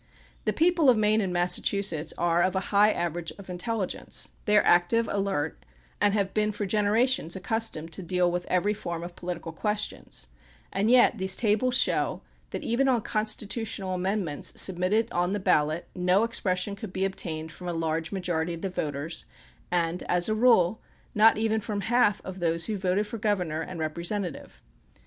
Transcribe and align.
The 0.45 0.51
people 0.51 0.89
of 0.89 0.97
Maine 0.97 1.21
and 1.21 1.31
Massachusetts 1.31 2.11
are 2.17 2.41
of 2.41 2.55
a 2.55 2.59
high 2.73 2.91
average 2.91 3.31
of 3.37 3.51
intelligence. 3.51 4.31
They 4.45 4.57
are 4.57 4.63
active, 4.63 5.07
alert, 5.07 5.63
and 6.01 6.15
have 6.15 6.33
been 6.33 6.51
for 6.51 6.65
generations 6.65 7.35
accustomed 7.35 7.91
to 7.93 8.01
deal 8.01 8.31
with 8.31 8.47
every 8.47 8.73
form 8.73 9.03
of 9.03 9.15
political 9.15 9.51
questions, 9.51 10.25
and 10.73 10.89
yet 10.89 11.19
these 11.19 11.35
tables 11.35 11.77
show 11.77 12.23
that 12.49 12.63
even 12.63 12.87
on 12.87 13.01
constitutional 13.03 13.93
amendments 13.93 14.59
sub 14.59 14.77
mitted 14.77 15.07
on 15.11 15.33
the 15.33 15.39
ballot 15.39 15.87
no 15.93 16.23
expression 16.23 16.75
could 16.75 16.91
be 16.91 17.05
obtained 17.05 17.51
from 17.51 17.67
a 17.67 17.71
large 17.71 18.11
majority 18.11 18.55
of 18.55 18.61
the 18.63 18.69
voters, 18.71 19.25
and, 19.69 20.01
as 20.09 20.27
a 20.27 20.33
rule, 20.33 20.81
not 21.13 21.37
even 21.37 21.61
from 21.61 21.81
half 21.81 22.21
of 22.25 22.39
those 22.39 22.65
who 22.65 22.75
voted 22.75 23.05
for 23.05 23.19
governor 23.19 23.61
and 23.61 23.79
representative. 23.79 24.63